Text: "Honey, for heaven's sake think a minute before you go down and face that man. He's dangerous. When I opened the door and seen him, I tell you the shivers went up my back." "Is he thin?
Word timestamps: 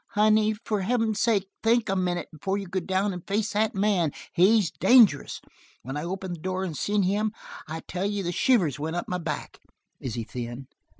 "Honey, 0.15 0.55
for 0.65 0.81
heaven's 0.81 1.19
sake 1.19 1.45
think 1.61 1.87
a 1.87 1.95
minute 1.95 2.27
before 2.31 2.57
you 2.57 2.65
go 2.65 2.79
down 2.79 3.13
and 3.13 3.21
face 3.27 3.53
that 3.53 3.75
man. 3.75 4.11
He's 4.33 4.71
dangerous. 4.71 5.39
When 5.83 5.95
I 5.95 6.03
opened 6.03 6.35
the 6.37 6.41
door 6.41 6.63
and 6.63 6.75
seen 6.75 7.03
him, 7.03 7.33
I 7.67 7.81
tell 7.81 8.07
you 8.07 8.23
the 8.23 8.31
shivers 8.31 8.79
went 8.79 8.95
up 8.95 9.07
my 9.07 9.19
back." 9.19 9.59
"Is 9.99 10.15
he 10.15 10.23
thin? 10.23 10.65